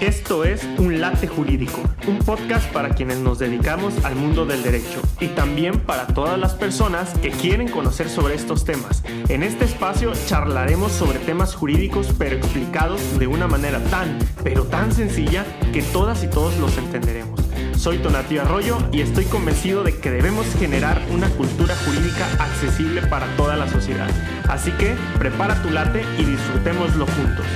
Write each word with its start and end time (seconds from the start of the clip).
Esto 0.00 0.44
es 0.44 0.64
Un 0.78 1.00
Late 1.00 1.28
Jurídico, 1.28 1.80
un 2.08 2.18
podcast 2.18 2.68
para 2.72 2.88
quienes 2.90 3.18
nos 3.18 3.38
dedicamos 3.38 4.04
al 4.04 4.16
mundo 4.16 4.44
del 4.46 4.64
derecho 4.64 5.00
y 5.20 5.28
también 5.28 5.78
para 5.78 6.08
todas 6.08 6.38
las 6.38 6.54
personas 6.54 7.10
que 7.18 7.30
quieren 7.30 7.68
conocer 7.68 8.08
sobre 8.08 8.34
estos 8.34 8.64
temas. 8.64 9.04
En 9.28 9.44
este 9.44 9.64
espacio 9.64 10.12
charlaremos 10.26 10.90
sobre 10.90 11.20
temas 11.20 11.54
jurídicos 11.54 12.08
pero 12.18 12.36
explicados 12.36 13.00
de 13.20 13.28
una 13.28 13.46
manera 13.46 13.78
tan, 13.84 14.18
pero 14.42 14.64
tan 14.64 14.92
sencilla 14.92 15.44
que 15.72 15.82
todas 15.82 16.24
y 16.24 16.26
todos 16.26 16.56
los 16.58 16.76
entenderemos. 16.76 17.40
Soy 17.76 17.98
Tonatio 17.98 18.42
Arroyo 18.42 18.78
y 18.92 19.02
estoy 19.02 19.24
convencido 19.26 19.84
de 19.84 19.98
que 19.98 20.10
debemos 20.10 20.46
generar 20.58 21.00
una 21.10 21.28
cultura 21.30 21.76
jurídica 21.84 22.26
accesible 22.40 23.02
para 23.02 23.26
toda 23.36 23.56
la 23.56 23.68
sociedad. 23.68 24.10
Así 24.48 24.72
que 24.72 24.96
prepara 25.18 25.62
tu 25.62 25.70
late 25.70 26.04
y 26.18 26.24
disfrutémoslo 26.24 27.06
juntos. 27.06 27.46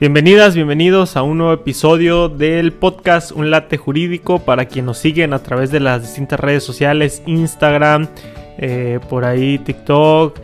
Bienvenidas, 0.00 0.54
bienvenidos 0.54 1.16
a 1.16 1.24
un 1.24 1.38
nuevo 1.38 1.52
episodio 1.52 2.28
del 2.28 2.72
podcast 2.72 3.32
Un 3.32 3.50
Late 3.50 3.78
Jurídico 3.78 4.38
para 4.38 4.66
quienes 4.66 4.86
nos 4.86 4.98
siguen 4.98 5.32
a 5.32 5.40
través 5.40 5.72
de 5.72 5.80
las 5.80 6.02
distintas 6.02 6.38
redes 6.38 6.62
sociales, 6.62 7.20
Instagram, 7.26 8.06
eh, 8.58 9.00
por 9.10 9.24
ahí 9.24 9.58
TikTok, 9.58 10.38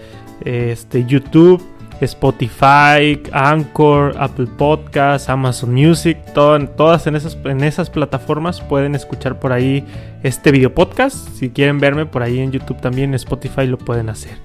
este, 0.45 1.05
YouTube, 1.05 1.63
Spotify, 2.01 3.23
Anchor, 3.31 4.17
Apple 4.19 4.49
Podcasts, 4.59 5.29
Amazon 5.29 5.73
Music, 5.73 6.19
todas 6.35 7.07
en 7.07 7.15
esas, 7.15 7.91
plataformas 7.91 8.61
pueden 8.61 8.97
escuchar 8.97 9.39
por 9.39 9.53
ahí 9.53 9.85
este 10.25 10.51
video 10.51 10.75
podcast. 10.75 11.29
Si 11.29 11.51
quieren 11.51 11.79
verme 11.79 12.07
por 12.07 12.25
ahí 12.25 12.41
en 12.41 12.51
YouTube 12.51 12.81
también, 12.81 13.15
Spotify 13.15 13.69
lo 13.69 13.79
pueden 13.79 14.09
hacer. 14.09 14.37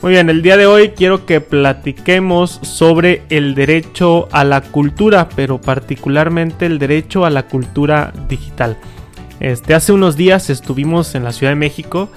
Muy 0.00 0.12
bien, 0.12 0.30
el 0.30 0.42
día 0.42 0.56
de 0.56 0.66
hoy 0.66 0.90
quiero 0.90 1.26
que 1.26 1.40
platiquemos 1.40 2.60
sobre 2.62 3.22
el 3.30 3.56
derecho 3.56 4.28
a 4.30 4.44
la 4.44 4.60
cultura, 4.60 5.28
pero 5.34 5.60
particularmente 5.60 6.66
el 6.66 6.78
derecho 6.78 7.24
a 7.24 7.30
la 7.30 7.48
cultura 7.48 8.12
digital. 8.28 8.76
Este, 9.40 9.74
hace 9.74 9.92
unos 9.92 10.16
días 10.16 10.50
estuvimos 10.50 11.16
en 11.16 11.24
la 11.24 11.32
Ciudad 11.32 11.50
de 11.50 11.56
México. 11.56 12.10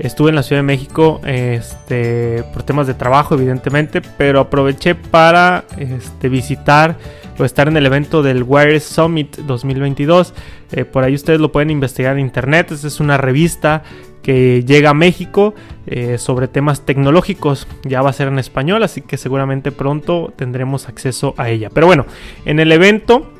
Estuve 0.00 0.30
en 0.30 0.34
la 0.34 0.42
Ciudad 0.42 0.62
de 0.62 0.66
México 0.66 1.20
este, 1.24 2.42
por 2.52 2.64
temas 2.64 2.88
de 2.88 2.94
trabajo, 2.94 3.36
evidentemente, 3.36 4.02
pero 4.02 4.40
aproveché 4.40 4.96
para 4.96 5.64
este, 5.76 6.28
visitar 6.28 6.96
o 7.38 7.44
estar 7.44 7.68
en 7.68 7.76
el 7.76 7.86
evento 7.86 8.20
del 8.20 8.42
Wire 8.42 8.80
Summit 8.80 9.36
2022. 9.38 10.34
Eh, 10.72 10.84
por 10.84 11.04
ahí 11.04 11.14
ustedes 11.14 11.38
lo 11.38 11.52
pueden 11.52 11.70
investigar 11.70 12.14
en 12.14 12.20
internet. 12.24 12.72
Esta 12.72 12.88
es 12.88 12.98
una 12.98 13.16
revista 13.16 13.84
que 14.22 14.64
llega 14.64 14.90
a 14.90 14.94
México 14.94 15.54
eh, 15.86 16.18
sobre 16.18 16.48
temas 16.48 16.82
tecnológicos. 16.82 17.66
Ya 17.84 18.02
va 18.02 18.10
a 18.10 18.12
ser 18.12 18.28
en 18.28 18.38
español, 18.38 18.82
así 18.82 19.00
que 19.00 19.16
seguramente 19.16 19.72
pronto 19.72 20.32
tendremos 20.36 20.88
acceso 20.88 21.34
a 21.36 21.48
ella. 21.50 21.70
Pero 21.72 21.86
bueno, 21.86 22.06
en 22.44 22.60
el 22.60 22.72
evento... 22.72 23.32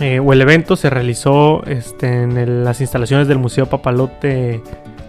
Eh, 0.00 0.18
o 0.18 0.32
el 0.32 0.40
evento 0.40 0.74
se 0.74 0.90
realizó 0.90 1.62
este, 1.66 2.24
en 2.24 2.64
las 2.64 2.80
instalaciones 2.80 3.28
del 3.28 3.38
Museo 3.38 3.66
Papalote 3.66 4.60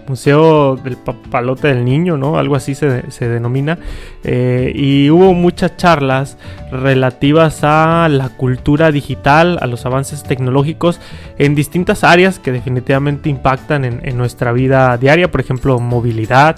Museo 0.08 0.76
del 0.76 0.96
Papalote 0.96 1.68
del 1.68 1.84
Niño, 1.84 2.16
¿no? 2.16 2.38
Algo 2.38 2.56
así 2.56 2.74
se, 2.74 3.02
denomina. 3.20 3.78
Eh, 4.24 4.72
y 4.74 5.10
hubo 5.10 5.34
muchas 5.34 5.76
charlas 5.76 6.38
relativas 6.70 7.60
a 7.62 8.08
la 8.10 8.30
cultura 8.30 8.90
digital, 8.92 9.58
a 9.60 9.66
los 9.66 9.86
avances 9.86 10.22
tecnológicos 10.22 11.00
en 11.38 11.54
distintas 11.54 12.04
áreas 12.04 12.38
que 12.38 12.52
definitivamente 12.52 13.28
impactan 13.28 13.84
en, 13.84 14.16
nuestra 14.16 14.52
vida 14.52 14.96
diaria, 14.96 15.30
por 15.30 15.40
ejemplo, 15.40 15.78
movilidad. 15.78 16.56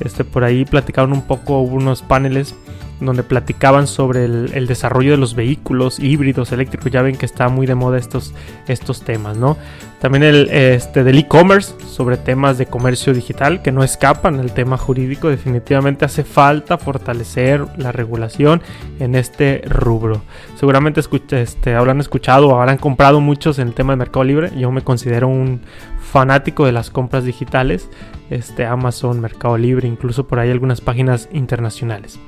Este, 0.00 0.24
por 0.24 0.44
ahí 0.44 0.64
platicaron 0.64 1.12
un 1.12 1.22
poco 1.22 1.60
unos 1.60 2.02
paneles 2.02 2.54
donde 3.00 3.22
platicaban 3.22 3.86
sobre 3.86 4.24
el, 4.24 4.66
desarrollo 4.66 5.12
de 5.12 5.16
los 5.18 5.34
vehículos 5.34 5.98
híbridos 5.98 6.52
eléctricos. 6.52 6.90
Ya 6.90 7.02
ven 7.02 7.16
que 7.16 7.26
está 7.26 7.48
muy 7.48 7.66
de 7.66 7.74
moda 7.74 7.98
estos, 7.98 8.32
estos 8.66 9.02
temas, 9.02 9.36
¿no? 9.36 9.56
También 10.00 10.22
el 10.22 10.48
este, 10.50 11.04
del 11.04 11.18
e-commerce, 11.18 11.74
sobre 11.86 12.16
temas 12.16 12.58
de 12.58 12.66
comercio 12.66 13.12
digital 13.12 13.62
que 13.62 13.72
no 13.72 13.82
escapan 13.82 14.38
al 14.40 14.52
tema 14.52 14.76
jurídico. 14.76 15.28
Definitivamente 15.28 16.04
hace 16.04 16.22
falta 16.24 16.78
fortalecer 16.78 17.66
la 17.76 17.92
regulación 17.92 18.62
en 18.98 19.14
este 19.14 19.62
rubro. 19.66 20.22
Seguramente 20.56 21.00
escucha, 21.00 21.40
este, 21.40 21.74
habrán 21.74 22.00
escuchado 22.00 22.48
o 22.48 22.60
habrán 22.60 22.78
comprado 22.78 23.20
muchos 23.20 23.58
en 23.58 23.68
el 23.68 23.74
tema 23.74 23.92
de 23.92 23.96
Mercado 23.96 24.24
Libre. 24.24 24.52
Yo 24.56 24.70
me 24.70 24.82
considero 24.82 25.28
un 25.28 25.60
fanático 26.00 26.66
de 26.66 26.72
las 26.72 26.90
compras 26.90 27.24
digitales. 27.24 27.88
Este, 28.30 28.66
Amazon, 28.66 29.20
Mercado 29.20 29.56
Libre, 29.56 29.88
incluso 29.88 30.26
por 30.26 30.38
ahí 30.38 30.50
algunas 30.50 30.80
páginas 30.80 31.28
internacionales. 31.32 32.18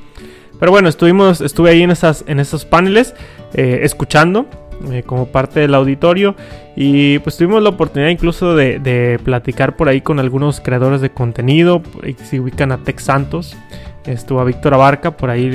Pero 0.59 0.73
bueno, 0.73 0.89
estuvimos, 0.89 1.41
estuve 1.41 1.71
ahí 1.71 1.83
en, 1.83 1.91
esas, 1.91 2.25
en 2.27 2.41
esos 2.41 2.65
paneles 2.65 3.15
eh, 3.55 3.81
escuchando 3.83 4.47
eh, 4.93 5.03
como 5.05 5.27
parte 5.27 5.59
del 5.59 5.75
auditorio 5.75 6.37
y 6.77 7.19
pues 7.19 7.37
tuvimos 7.37 7.61
la 7.61 7.71
oportunidad 7.71 8.11
incluso 8.11 8.55
de, 8.55 9.19
platicar 9.25 9.75
por 9.75 9.89
ahí 9.89 10.01
con 10.01 10.21
algunos 10.21 10.61
creadores 10.61 11.01
de 11.01 11.11
contenido. 11.11 11.83
Se 12.23 12.39
ubican 12.39 12.71
a 12.71 12.79
Santos, 12.99 13.57
estuvo 14.05 14.39
a 14.39 14.45
Víctor 14.45 14.75
Abarca, 14.75 15.17
por 15.17 15.31
ahí 15.31 15.51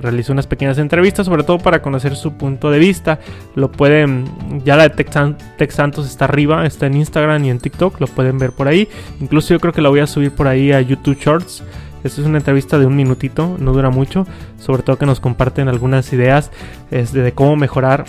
realizó 0.00 0.32
unas 0.32 0.48
pequeñas 0.48 0.78
entrevistas, 0.78 1.26
sobre 1.26 1.44
todo 1.44 1.58
para 1.58 1.80
conocer 1.80 2.16
su 2.16 2.32
punto 2.32 2.72
de 2.72 2.80
vista. 2.80 3.20
Lo 3.54 3.70
pueden, 3.70 4.24
ya 4.64 4.76
la 4.76 4.88
de 4.88 4.90
Tech, 4.90 5.70
Santos 5.70 6.06
está 6.06 6.24
arriba, 6.24 6.66
está 6.66 6.86
en 6.86 6.96
Instagram 6.96 7.44
y 7.44 7.50
en 7.50 7.60
TikTok, 7.60 8.00
lo 8.00 8.08
pueden 8.08 8.38
ver 8.38 8.50
por 8.50 8.66
ahí. 8.66 8.88
Incluso 9.20 9.54
yo 9.54 9.60
creo 9.60 9.72
que 9.72 9.82
la 9.82 9.90
voy 9.90 10.00
a 10.00 10.08
subir 10.08 10.32
por 10.32 10.48
ahí 10.48 10.72
a 10.72 10.80
YouTube 10.80 11.16
Shorts. 11.20 11.62
Esta 12.06 12.20
es 12.20 12.26
una 12.26 12.38
entrevista 12.38 12.78
de 12.78 12.86
un 12.86 12.96
minutito, 12.96 13.56
no 13.58 13.72
dura 13.72 13.90
mucho, 13.90 14.26
sobre 14.58 14.82
todo 14.82 14.98
que 14.98 15.06
nos 15.06 15.20
comparten 15.20 15.68
algunas 15.68 16.12
ideas 16.12 16.50
este, 16.90 17.20
de 17.20 17.32
cómo 17.32 17.56
mejorar 17.56 18.04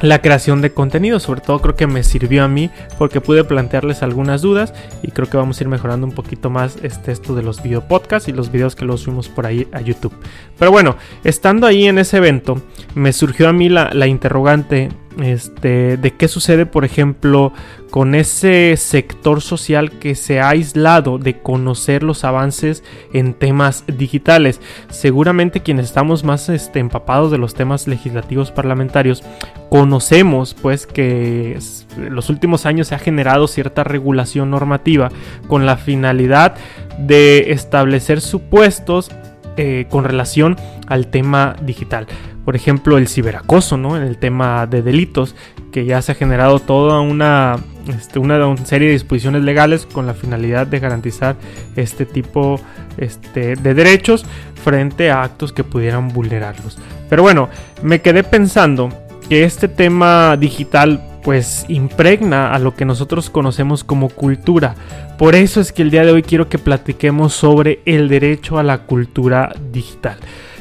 la 0.00 0.20
creación 0.20 0.60
de 0.60 0.72
contenido. 0.72 1.20
Sobre 1.20 1.40
todo 1.40 1.60
creo 1.60 1.76
que 1.76 1.86
me 1.86 2.02
sirvió 2.02 2.44
a 2.44 2.48
mí 2.48 2.70
porque 2.98 3.20
pude 3.20 3.44
plantearles 3.44 4.02
algunas 4.02 4.42
dudas 4.42 4.74
y 5.02 5.10
creo 5.10 5.28
que 5.28 5.36
vamos 5.36 5.58
a 5.58 5.64
ir 5.64 5.68
mejorando 5.68 6.06
un 6.06 6.12
poquito 6.12 6.50
más 6.50 6.76
este, 6.82 7.12
esto 7.12 7.34
de 7.34 7.42
los 7.42 7.62
video 7.62 7.86
podcasts 7.88 8.28
y 8.28 8.32
los 8.32 8.50
videos 8.50 8.76
que 8.76 8.84
los 8.84 9.02
subimos 9.02 9.28
por 9.28 9.46
ahí 9.46 9.66
a 9.72 9.80
YouTube. 9.80 10.14
Pero 10.58 10.70
bueno, 10.70 10.96
estando 11.24 11.66
ahí 11.66 11.86
en 11.86 11.98
ese 11.98 12.18
evento, 12.18 12.60
me 12.94 13.12
surgió 13.12 13.48
a 13.48 13.52
mí 13.52 13.68
la, 13.68 13.90
la 13.92 14.06
interrogante 14.06 14.90
este, 15.22 15.96
de 15.96 16.10
qué 16.12 16.28
sucede, 16.28 16.66
por 16.66 16.84
ejemplo, 16.84 17.52
con 17.90 18.14
ese 18.14 18.76
sector 18.76 19.40
social 19.40 19.92
que 19.92 20.14
se 20.14 20.40
ha 20.40 20.48
aislado 20.48 21.18
de 21.18 21.38
conocer 21.38 22.02
los 22.02 22.24
avances 22.24 22.82
en 23.12 23.34
temas 23.34 23.84
digitales. 23.86 24.60
Seguramente 24.90 25.60
quienes 25.60 25.86
estamos 25.86 26.24
más 26.24 26.48
este, 26.48 26.80
empapados 26.80 27.30
de 27.30 27.38
los 27.38 27.54
temas 27.54 27.86
legislativos 27.86 28.50
parlamentarios, 28.50 29.22
conocemos 29.70 30.54
pues 30.54 30.86
que 30.86 31.58
en 31.96 32.14
los 32.14 32.30
últimos 32.30 32.66
años 32.66 32.88
se 32.88 32.96
ha 32.96 32.98
generado 32.98 33.46
cierta 33.46 33.84
regulación 33.84 34.50
normativa 34.50 35.10
con 35.46 35.66
la 35.66 35.76
finalidad 35.76 36.56
de 36.98 37.52
establecer 37.52 38.20
supuestos 38.20 39.10
eh, 39.56 39.86
con 39.88 40.02
relación 40.02 40.56
al 40.88 41.06
tema 41.06 41.54
digital 41.62 42.08
por 42.44 42.56
ejemplo, 42.56 42.98
el 42.98 43.08
ciberacoso, 43.08 43.76
¿no? 43.76 43.96
En 43.96 44.02
el 44.02 44.18
tema 44.18 44.66
de 44.66 44.82
delitos, 44.82 45.34
que 45.72 45.84
ya 45.84 46.02
se 46.02 46.12
ha 46.12 46.14
generado 46.14 46.58
toda 46.58 47.00
una, 47.00 47.56
este, 47.88 48.18
una, 48.18 48.56
serie 48.64 48.88
de 48.88 48.94
disposiciones 48.94 49.42
legales 49.42 49.86
con 49.86 50.06
la 50.06 50.14
finalidad 50.14 50.66
de 50.66 50.78
garantizar 50.78 51.36
este 51.76 52.04
tipo 52.06 52.60
este, 52.98 53.56
de 53.56 53.74
derechos 53.74 54.26
frente 54.62 55.10
a 55.10 55.22
actos 55.22 55.52
que 55.52 55.64
pudieran 55.64 56.08
vulnerarlos. 56.08 56.78
Pero 57.08 57.22
bueno, 57.22 57.48
me 57.82 58.00
quedé 58.02 58.22
pensando 58.24 58.90
que 59.28 59.44
este 59.44 59.68
tema 59.68 60.36
digital 60.36 61.02
pues 61.22 61.64
impregna 61.68 62.52
a 62.52 62.58
lo 62.58 62.74
que 62.74 62.84
nosotros 62.84 63.30
conocemos 63.30 63.82
como 63.82 64.10
cultura. 64.10 64.74
Por 65.16 65.34
eso 65.34 65.60
es 65.62 65.72
que 65.72 65.80
el 65.80 65.90
día 65.90 66.04
de 66.04 66.12
hoy 66.12 66.22
quiero 66.22 66.50
que 66.50 66.58
platiquemos 66.58 67.32
sobre 67.32 67.80
el 67.86 68.08
derecho 68.08 68.58
a 68.58 68.62
la 68.62 68.82
cultura 68.82 69.54
digital. 69.72 70.18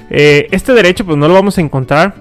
Eh, 0.10 0.48
este 0.52 0.74
derecho 0.74 1.06
pues 1.06 1.18
no 1.18 1.28
lo 1.28 1.34
vamos 1.34 1.58
a 1.58 1.62
encontrar. 1.62 2.16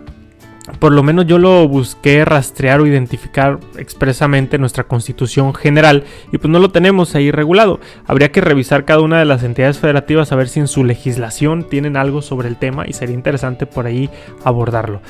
Por 0.78 0.92
lo 0.92 1.02
menos 1.02 1.26
yo 1.26 1.38
lo 1.38 1.66
busqué 1.66 2.24
rastrear 2.24 2.80
o 2.80 2.86
identificar 2.86 3.58
expresamente 3.76 4.56
en 4.56 4.60
nuestra 4.60 4.84
constitución 4.84 5.54
general 5.54 6.04
y 6.30 6.38
pues 6.38 6.50
no 6.50 6.60
lo 6.60 6.70
tenemos 6.70 7.14
ahí 7.14 7.32
regulado. 7.32 7.80
Habría 8.06 8.30
que 8.30 8.40
revisar 8.40 8.84
cada 8.84 9.00
una 9.00 9.18
de 9.18 9.24
las 9.24 9.42
entidades 9.42 9.78
federativas 9.78 10.30
a 10.30 10.36
ver 10.36 10.48
si 10.48 10.60
en 10.60 10.68
su 10.68 10.84
legislación 10.84 11.68
tienen 11.68 11.96
algo 11.96 12.22
sobre 12.22 12.48
el 12.48 12.56
tema 12.56 12.84
y 12.86 12.92
sería 12.92 13.14
interesante 13.14 13.66
por 13.66 13.86
ahí 13.86 14.08
abordarlo. 14.44 15.00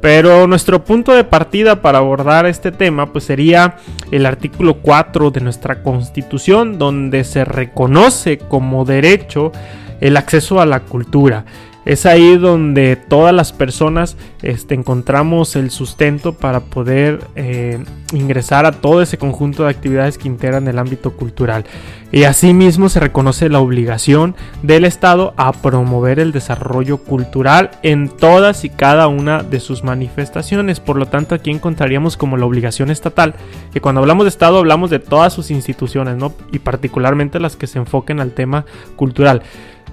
Pero 0.00 0.46
nuestro 0.46 0.84
punto 0.84 1.12
de 1.12 1.24
partida 1.24 1.82
para 1.82 1.98
abordar 1.98 2.46
este 2.46 2.70
tema 2.70 3.12
pues 3.12 3.24
sería 3.24 3.76
el 4.12 4.26
artículo 4.26 4.74
4 4.74 5.30
de 5.30 5.40
nuestra 5.40 5.82
constitución 5.82 6.78
donde 6.78 7.24
se 7.24 7.44
reconoce 7.44 8.38
como 8.38 8.84
derecho 8.84 9.52
el 10.00 10.16
acceso 10.16 10.60
a 10.60 10.66
la 10.66 10.80
cultura. 10.80 11.44
Es 11.88 12.04
ahí 12.04 12.36
donde 12.36 12.96
todas 12.96 13.34
las 13.34 13.54
personas 13.54 14.18
este, 14.42 14.74
encontramos 14.74 15.56
el 15.56 15.70
sustento 15.70 16.34
para 16.34 16.60
poder 16.60 17.20
eh, 17.34 17.82
ingresar 18.12 18.66
a 18.66 18.72
todo 18.72 19.00
ese 19.00 19.16
conjunto 19.16 19.64
de 19.64 19.70
actividades 19.70 20.18
que 20.18 20.28
integran 20.28 20.68
el 20.68 20.78
ámbito 20.78 21.16
cultural. 21.16 21.64
Y 22.12 22.24
asimismo 22.24 22.90
se 22.90 23.00
reconoce 23.00 23.48
la 23.48 23.60
obligación 23.60 24.36
del 24.62 24.84
Estado 24.84 25.32
a 25.38 25.50
promover 25.52 26.20
el 26.20 26.30
desarrollo 26.30 26.98
cultural 26.98 27.70
en 27.82 28.10
todas 28.10 28.66
y 28.66 28.68
cada 28.68 29.08
una 29.08 29.42
de 29.42 29.58
sus 29.58 29.82
manifestaciones. 29.82 30.80
Por 30.80 30.98
lo 30.98 31.06
tanto, 31.06 31.34
aquí 31.34 31.50
encontraríamos 31.50 32.18
como 32.18 32.36
la 32.36 32.44
obligación 32.44 32.90
estatal, 32.90 33.34
que 33.72 33.80
cuando 33.80 34.02
hablamos 34.02 34.26
de 34.26 34.28
Estado 34.28 34.58
hablamos 34.58 34.90
de 34.90 34.98
todas 34.98 35.32
sus 35.32 35.50
instituciones, 35.50 36.18
¿no? 36.18 36.34
Y 36.52 36.58
particularmente 36.58 37.40
las 37.40 37.56
que 37.56 37.66
se 37.66 37.78
enfoquen 37.78 38.20
al 38.20 38.32
tema 38.32 38.66
cultural. 38.94 39.40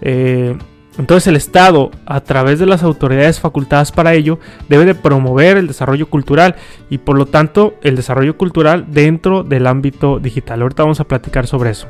Eh, 0.01 0.57
entonces 0.97 1.27
el 1.27 1.35
Estado, 1.35 1.91
a 2.05 2.21
través 2.21 2.59
de 2.59 2.65
las 2.65 2.83
autoridades 2.83 3.39
facultadas 3.39 3.91
para 3.91 4.13
ello, 4.13 4.39
debe 4.69 4.85
de 4.85 4.95
promover 4.95 5.57
el 5.57 5.67
desarrollo 5.67 6.09
cultural 6.09 6.55
y 6.89 6.99
por 6.99 7.17
lo 7.17 7.25
tanto 7.25 7.75
el 7.81 7.95
desarrollo 7.95 8.37
cultural 8.37 8.85
dentro 8.89 9.43
del 9.43 9.67
ámbito 9.67 10.19
digital. 10.19 10.61
Ahorita 10.61 10.83
vamos 10.83 11.01
a 11.01 11.07
platicar 11.07 11.47
sobre 11.47 11.71
eso. 11.71 11.87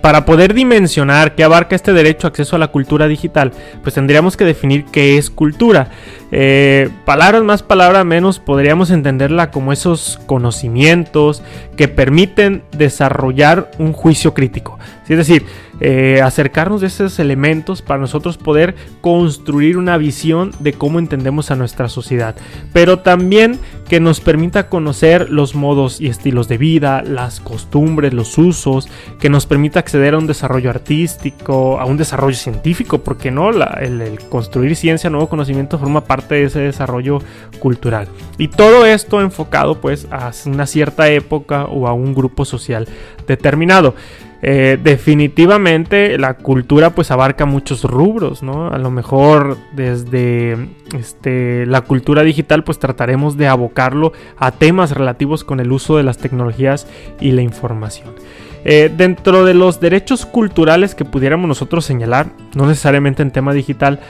Para 0.00 0.24
poder 0.24 0.54
dimensionar 0.54 1.34
qué 1.34 1.44
abarca 1.44 1.76
este 1.76 1.92
derecho 1.92 2.26
a 2.26 2.30
acceso 2.30 2.56
a 2.56 2.58
la 2.58 2.68
cultura 2.68 3.08
digital, 3.08 3.52
pues 3.82 3.94
tendríamos 3.94 4.36
que 4.36 4.44
definir 4.44 4.84
qué 4.86 5.16
es 5.16 5.28
cultura. 5.30 5.90
Eh, 6.34 6.88
palabras 7.04 7.42
más, 7.42 7.62
palabras 7.62 8.06
menos, 8.06 8.38
podríamos 8.38 8.90
entenderla 8.90 9.50
como 9.50 9.70
esos 9.70 10.18
conocimientos 10.24 11.42
que 11.76 11.88
permiten 11.88 12.62
desarrollar 12.76 13.70
un 13.78 13.92
juicio 13.92 14.32
crítico. 14.32 14.78
Es 15.08 15.18
decir, 15.18 15.44
eh, 15.80 16.22
acercarnos 16.22 16.80
de 16.80 16.86
esos 16.86 17.18
elementos 17.18 17.82
para 17.82 18.00
nosotros 18.00 18.38
poder 18.38 18.76
construir 19.00 19.76
una 19.76 19.96
visión 19.96 20.52
de 20.60 20.72
cómo 20.74 20.98
entendemos 21.00 21.50
a 21.50 21.56
nuestra 21.56 21.88
sociedad. 21.88 22.36
Pero 22.72 23.00
también 23.00 23.58
que 23.88 24.00
nos 24.00 24.20
permita 24.20 24.68
conocer 24.68 25.28
los 25.28 25.54
modos 25.54 26.00
y 26.00 26.06
estilos 26.06 26.48
de 26.48 26.56
vida, 26.56 27.02
las 27.02 27.40
costumbres, 27.40 28.14
los 28.14 28.38
usos, 28.38 28.88
que 29.20 29.28
nos 29.28 29.44
permita 29.44 29.80
acceder 29.80 30.14
a 30.14 30.18
un 30.18 30.26
desarrollo 30.26 30.70
artístico, 30.70 31.78
a 31.78 31.84
un 31.84 31.96
desarrollo 31.96 32.36
científico, 32.36 32.98
porque 32.98 33.30
no, 33.30 33.50
el, 33.50 34.18
construir 34.30 34.76
ciencia, 34.76 35.10
nuevo 35.10 35.28
conocimiento 35.28 35.78
forma 35.78 36.04
parte 36.04 36.21
de 36.28 36.44
ese 36.44 36.60
desarrollo 36.60 37.20
cultural. 37.58 38.08
Y 38.38 38.48
todo 38.48 38.86
esto 38.86 39.20
enfocado 39.20 39.80
pues 39.80 40.06
a 40.10 40.32
una 40.46 40.66
cierta 40.66 41.08
época 41.08 41.64
o 41.66 41.86
a 41.86 41.92
un 41.92 42.14
grupo 42.14 42.44
social 42.44 42.88
determinado. 43.26 43.94
Eh, 44.44 44.76
definitivamente 44.82 46.18
la 46.18 46.34
cultura 46.34 46.90
pues 46.90 47.12
abarca 47.12 47.46
muchos 47.46 47.84
rubros, 47.84 48.42
¿no? 48.42 48.68
A 48.68 48.78
lo 48.78 48.90
mejor 48.90 49.56
desde 49.72 50.56
este, 50.98 51.64
la 51.66 51.82
cultura 51.82 52.24
digital 52.24 52.64
pues 52.64 52.80
trataremos 52.80 53.36
de 53.36 53.46
abocarlo 53.46 54.12
a 54.36 54.50
temas 54.50 54.90
relativos 54.90 55.44
con 55.44 55.60
el 55.60 55.70
uso 55.70 55.96
de 55.96 56.02
las 56.02 56.18
tecnologías 56.18 56.88
y 57.20 57.30
la 57.30 57.42
información. 57.42 58.14
Eh, 58.64 58.92
dentro 58.96 59.44
de 59.44 59.54
los 59.54 59.80
derechos 59.80 60.26
culturales 60.26 60.96
que 60.96 61.04
pudiéramos 61.04 61.46
nosotros 61.46 61.84
señalar, 61.84 62.26
no 62.54 62.66
necesariamente 62.66 63.22
en 63.22 63.30
tema 63.30 63.52
digital, 63.52 64.00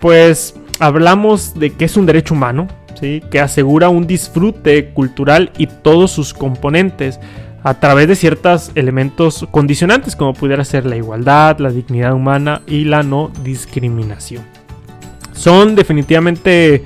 pues 0.00 0.54
hablamos 0.82 1.54
de 1.54 1.70
que 1.70 1.84
es 1.84 1.96
un 1.96 2.06
derecho 2.06 2.34
humano, 2.34 2.66
¿sí? 2.98 3.22
que 3.30 3.38
asegura 3.38 3.88
un 3.88 4.08
disfrute 4.08 4.90
cultural 4.90 5.52
y 5.56 5.68
todos 5.68 6.10
sus 6.10 6.34
componentes, 6.34 7.20
a 7.62 7.74
través 7.74 8.08
de 8.08 8.16
ciertos 8.16 8.72
elementos 8.74 9.46
condicionantes 9.52 10.16
como 10.16 10.34
pudiera 10.34 10.64
ser 10.64 10.84
la 10.84 10.96
igualdad, 10.96 11.60
la 11.60 11.70
dignidad 11.70 12.12
humana 12.12 12.62
y 12.66 12.84
la 12.84 13.04
no 13.04 13.30
discriminación. 13.44 14.44
Son 15.32 15.76
definitivamente 15.76 16.82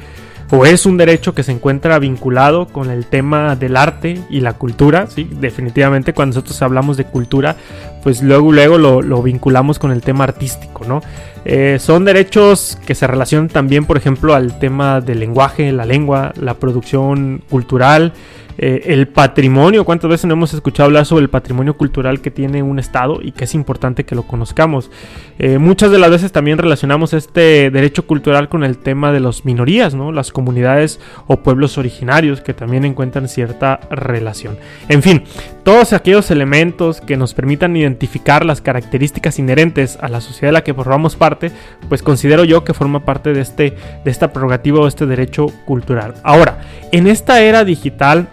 o 0.50 0.64
es 0.64 0.86
un 0.86 0.96
derecho 0.96 1.34
que 1.34 1.42
se 1.42 1.52
encuentra 1.52 1.98
vinculado 1.98 2.66
con 2.66 2.90
el 2.90 3.06
tema 3.06 3.56
del 3.56 3.76
arte 3.76 4.20
y 4.30 4.40
la 4.40 4.52
cultura, 4.52 5.06
¿sí? 5.08 5.28
definitivamente 5.40 6.12
cuando 6.12 6.36
nosotros 6.36 6.60
hablamos 6.62 6.96
de 6.96 7.04
cultura, 7.04 7.56
pues 8.02 8.22
luego, 8.22 8.52
luego 8.52 8.78
lo, 8.78 9.22
vinculamos 9.22 9.78
con 9.78 9.90
el 9.90 10.02
tema 10.02 10.24
artístico, 10.24 10.84
¿no? 10.86 11.02
Eh, 11.44 11.78
son 11.80 12.04
derechos 12.04 12.78
que 12.86 12.94
se 12.94 13.06
relacionan 13.06 13.48
también, 13.48 13.84
por 13.84 13.96
ejemplo, 13.96 14.34
al 14.34 14.58
tema 14.58 15.00
del 15.00 15.20
lenguaje, 15.20 15.72
la 15.72 15.84
lengua, 15.84 16.32
la 16.40 16.54
producción 16.54 17.42
cultural, 17.48 18.12
eh, 18.58 18.82
el 18.86 19.08
patrimonio, 19.08 19.84
cuántas 19.84 20.10
veces 20.10 20.26
no 20.26 20.34
hemos 20.34 20.54
escuchado 20.54 20.86
hablar 20.86 21.06
sobre 21.06 21.22
el 21.22 21.30
patrimonio 21.30 21.76
cultural 21.76 22.20
que 22.20 22.30
tiene 22.30 22.62
un 22.62 22.78
estado 22.78 23.20
y 23.22 23.32
que 23.32 23.44
es 23.44 23.54
importante 23.54 24.04
que 24.04 24.14
lo 24.14 24.22
conozcamos. 24.22 24.90
Eh, 25.38 25.58
muchas 25.58 25.90
de 25.90 25.98
las 25.98 26.10
veces 26.10 26.32
también 26.32 26.58
relacionamos 26.58 27.12
este 27.12 27.70
derecho 27.70 28.06
cultural 28.06 28.48
con 28.48 28.64
el 28.64 28.78
tema 28.78 29.12
de 29.12 29.20
las 29.20 29.44
minorías, 29.44 29.94
¿no? 29.94 30.12
las 30.12 30.32
comunidades 30.32 31.00
o 31.26 31.38
pueblos 31.38 31.76
originarios 31.78 32.40
que 32.40 32.54
también 32.54 32.84
encuentran 32.84 33.28
cierta 33.28 33.80
relación. 33.90 34.56
En 34.88 35.02
fin, 35.02 35.24
todos 35.62 35.92
aquellos 35.92 36.30
elementos 36.30 37.00
que 37.00 37.16
nos 37.16 37.34
permitan 37.34 37.76
identificar 37.76 38.44
las 38.44 38.60
características 38.60 39.38
inherentes 39.38 39.98
a 40.00 40.08
la 40.08 40.20
sociedad 40.20 40.48
de 40.48 40.52
la 40.52 40.64
que 40.64 40.74
formamos 40.74 41.16
parte, 41.16 41.50
pues 41.88 42.02
considero 42.02 42.44
yo 42.44 42.64
que 42.64 42.72
forma 42.72 43.04
parte 43.04 43.32
de, 43.32 43.40
este, 43.40 43.76
de 44.04 44.10
esta 44.10 44.32
prerrogativa 44.32 44.80
o 44.80 44.86
este 44.86 45.06
derecho 45.06 45.46
cultural. 45.64 46.14
Ahora, 46.22 46.60
en 46.92 47.06
esta 47.06 47.42
era 47.42 47.64
digital, 47.64 48.28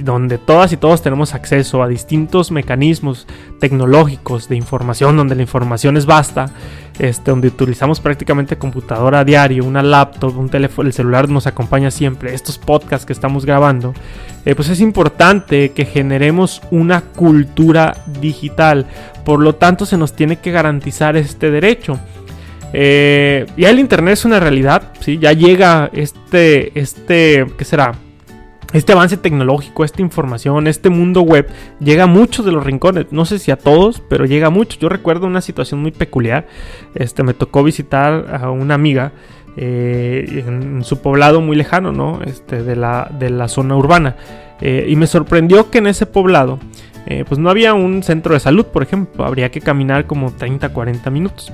donde 0.00 0.38
todas 0.38 0.72
y 0.72 0.76
todos 0.76 1.02
tenemos 1.02 1.34
acceso 1.34 1.82
a 1.82 1.88
distintos 1.88 2.50
mecanismos 2.50 3.26
tecnológicos 3.58 4.48
de 4.48 4.56
información, 4.56 5.16
donde 5.16 5.34
la 5.34 5.42
información 5.42 5.96
es 5.96 6.04
vasta, 6.04 6.50
este, 6.98 7.30
donde 7.30 7.48
utilizamos 7.48 8.00
prácticamente 8.00 8.58
computadora 8.58 9.20
a 9.20 9.24
diario, 9.24 9.64
una 9.64 9.82
laptop, 9.82 10.36
un 10.38 10.48
teléfono, 10.48 10.88
el 10.88 10.92
celular 10.92 11.28
nos 11.28 11.46
acompaña 11.46 11.90
siempre, 11.90 12.34
estos 12.34 12.58
podcasts 12.58 13.06
que 13.06 13.12
estamos 13.12 13.46
grabando, 13.46 13.94
eh, 14.44 14.54
pues 14.54 14.68
es 14.68 14.80
importante 14.80 15.70
que 15.70 15.84
generemos 15.84 16.62
una 16.70 17.00
cultura 17.00 17.96
digital, 18.20 18.86
por 19.24 19.40
lo 19.40 19.54
tanto 19.54 19.86
se 19.86 19.96
nos 19.96 20.14
tiene 20.14 20.36
que 20.38 20.50
garantizar 20.50 21.16
este 21.16 21.50
derecho. 21.50 21.98
Eh, 22.72 23.46
ya 23.56 23.70
el 23.70 23.78
internet 23.78 24.14
es 24.14 24.24
una 24.24 24.40
realidad, 24.40 24.92
¿sí? 25.00 25.18
ya 25.18 25.32
llega 25.32 25.88
este, 25.92 26.78
este, 26.78 27.46
¿qué 27.56 27.64
será? 27.64 27.94
Este 28.72 28.92
avance 28.92 29.16
tecnológico, 29.16 29.84
esta 29.84 30.02
información, 30.02 30.66
este 30.66 30.90
mundo 30.90 31.22
web 31.22 31.48
llega 31.80 32.04
a 32.04 32.06
muchos 32.08 32.44
de 32.44 32.52
los 32.52 32.64
rincones. 32.64 33.06
No 33.10 33.24
sé 33.24 33.38
si 33.38 33.50
a 33.50 33.56
todos, 33.56 34.02
pero 34.08 34.26
llega 34.26 34.48
a 34.48 34.50
muchos. 34.50 34.78
Yo 34.78 34.88
recuerdo 34.88 35.26
una 35.26 35.40
situación 35.40 35.80
muy 35.80 35.92
peculiar. 35.92 36.46
Este, 36.94 37.22
me 37.22 37.34
tocó 37.34 37.62
visitar 37.62 38.26
a 38.34 38.50
una 38.50 38.74
amiga 38.74 39.12
eh, 39.56 40.44
en 40.46 40.84
su 40.84 41.00
poblado 41.00 41.40
muy 41.40 41.56
lejano, 41.56 41.92
¿no? 41.92 42.20
Este, 42.22 42.62
de 42.62 42.76
la, 42.76 43.10
de 43.18 43.30
la 43.30 43.48
zona 43.48 43.76
urbana. 43.76 44.16
Eh, 44.60 44.86
y 44.88 44.96
me 44.96 45.06
sorprendió 45.06 45.70
que 45.70 45.78
en 45.78 45.86
ese 45.86 46.04
poblado, 46.04 46.58
eh, 47.06 47.24
pues 47.26 47.38
no 47.38 47.48
había 47.48 47.72
un 47.72 48.02
centro 48.02 48.34
de 48.34 48.40
salud, 48.40 48.66
por 48.66 48.82
ejemplo. 48.82 49.24
Habría 49.24 49.50
que 49.50 49.60
caminar 49.60 50.06
como 50.06 50.32
30, 50.32 50.70
40 50.70 51.10
minutos. 51.10 51.52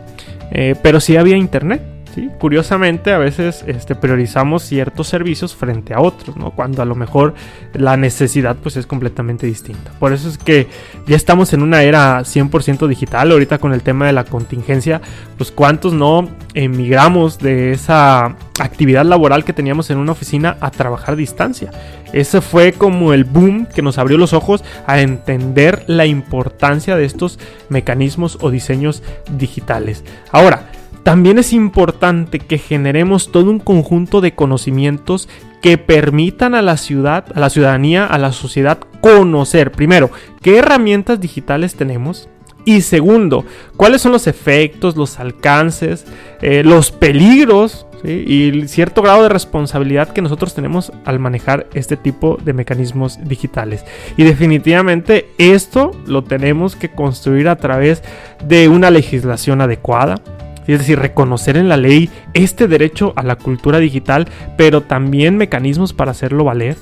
pero 0.82 1.00
sí 1.00 1.17
había 1.17 1.37
internet. 1.37 1.92
Curiosamente, 2.38 3.12
a 3.12 3.19
veces 3.19 3.64
este, 3.67 3.94
priorizamos 3.94 4.62
ciertos 4.62 5.09
servicios 5.09 5.55
frente 5.55 5.94
a 5.94 6.00
otros, 6.00 6.37
¿no? 6.37 6.50
Cuando 6.50 6.82
a 6.82 6.84
lo 6.84 6.94
mejor 6.94 7.34
la 7.75 7.96
necesidad 7.96 8.56
pues, 8.56 8.77
es 8.77 8.86
completamente 8.86 9.46
distinta. 9.46 9.93
Por 9.98 10.13
eso 10.13 10.29
es 10.29 10.39
que 10.39 10.69
ya 11.06 11.17
estamos 11.17 11.53
en 11.53 11.63
una 11.63 11.82
era 11.82 12.20
100% 12.20 12.86
digital. 12.86 13.32
Ahorita 13.32 13.58
con 13.58 13.72
el 13.72 13.82
tema 13.82 14.06
de 14.06 14.13
la 14.13 14.25
contingencia, 14.25 15.01
pues 15.36 15.51
cuántos 15.51 15.93
no 15.93 16.29
emigramos 16.55 17.39
de 17.39 17.72
esa 17.72 18.36
actividad 18.60 19.05
laboral 19.05 19.44
que 19.44 19.53
teníamos 19.53 19.91
en 19.91 19.98
una 19.98 20.13
oficina 20.13 20.56
a 20.60 20.70
trabajar 20.70 21.15
a 21.15 21.17
distancia. 21.17 21.70
Ese 22.13 22.41
fue 22.43 22.72
como 22.72 23.15
el 23.15 23.25
boom 23.25 23.67
que 23.67 23.82
nos 23.82 23.98
abrió 23.98 24.19
los 24.19 24.34
ojos 24.34 24.63
a 24.86 25.01
entender 25.01 25.84
la 25.86 26.05
importancia 26.05 26.94
de 26.94 27.06
estos 27.06 27.39
mecanismos 27.70 28.39
o 28.43 28.51
diseños 28.51 29.03
digitales. 29.39 30.05
Ahora, 30.31 30.67
también 31.03 31.39
es 31.39 31.53
importante 31.53 32.39
que 32.39 32.59
generemos 32.59 33.32
todo 33.32 33.51
un 33.51 33.59
conjunto 33.59 34.21
de 34.21 34.35
conocimientos 34.35 35.29
que 35.61 35.79
permitan 35.79 36.55
a 36.55 36.63
la 36.63 36.77
ciudad, 36.77 37.25
a 37.35 37.41
la 37.41 37.51
ciudadanía, 37.51 38.06
a 38.06 38.19
la 38.19 38.32
sociedad 38.32 38.79
conocer, 39.01 39.73
primero, 39.73 40.11
qué 40.43 40.59
herramientas 40.59 41.21
digitales 41.21 41.75
tenemos, 41.75 42.29
y 42.65 42.82
segundo, 42.82 43.44
cuáles 43.77 44.03
son 44.03 44.13
los 44.13 44.27
efectos, 44.27 44.97
los 44.97 45.19
alcances, 45.19 46.05
eh, 46.41 46.63
los 46.65 46.93
peligros 46.93 47.87
y 48.05 48.67
cierto 48.67 49.01
grado 49.01 49.23
de 49.23 49.29
responsabilidad 49.29 50.09
que 50.09 50.23
nosotros 50.23 50.55
tenemos 50.55 50.93
al 51.05 51.21
manejar 51.21 51.69
este 51.73 51.97
tipo 51.97 52.37
de 52.44 52.53
mecanismos 52.53 53.19
digitales. 53.23 53.85
Y 54.17 54.25
definitivamente 54.25 55.29
esto 55.39 55.93
lo 56.06 56.25
tenemos 56.25 56.75
que 56.75 56.91
construir 56.91 57.49
a 57.49 57.56
través 57.56 58.03
de 58.44 58.69
una 58.69 58.91
legislación 58.91 59.61
adecuada, 59.61 60.17
es 60.66 60.78
decir, 60.78 60.98
reconocer 60.98 61.56
en 61.56 61.69
la 61.69 61.76
ley 61.76 62.10
este 62.34 62.69
derecho 62.69 63.12
a 63.16 63.22
la 63.22 63.36
cultura 63.36 63.78
digital, 63.78 64.28
pero 64.56 64.82
también 64.82 65.36
mecanismos 65.36 65.92
para 65.92 66.12
hacerlo 66.12 66.44
valer. 66.44 66.76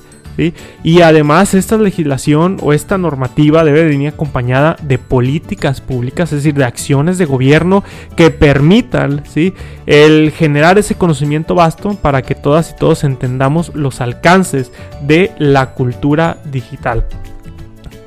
Y 0.83 1.01
además 1.01 1.53
esta 1.53 1.77
legislación 1.77 2.57
o 2.61 2.73
esta 2.73 2.97
normativa 2.97 3.63
debe 3.63 3.83
venir 3.85 4.09
acompañada 4.09 4.75
de 4.81 4.97
políticas 4.97 5.81
públicas, 5.81 6.31
es 6.31 6.39
decir, 6.39 6.55
de 6.55 6.65
acciones 6.65 7.17
de 7.17 7.25
gobierno 7.25 7.83
que 8.15 8.31
permitan 8.31 9.23
¿sí? 9.27 9.53
el 9.85 10.31
generar 10.31 10.77
ese 10.79 10.95
conocimiento 10.95 11.53
vasto 11.53 11.95
para 11.95 12.21
que 12.21 12.35
todas 12.35 12.71
y 12.71 12.75
todos 12.75 13.03
entendamos 13.03 13.71
los 13.75 14.01
alcances 14.01 14.71
de 15.01 15.31
la 15.37 15.73
cultura 15.73 16.37
digital. 16.45 17.05